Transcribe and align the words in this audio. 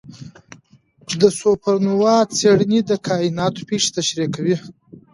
د 1.21 1.23
سوپرنووا 1.39 2.17
څېړنې 2.37 2.79
د 2.89 2.91
کائنات 3.07 3.55
پېښې 3.67 3.89
تشریح 3.97 4.27
کوي. 4.35 4.55